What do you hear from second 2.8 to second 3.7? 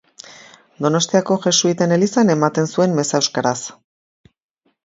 meza euskaraz.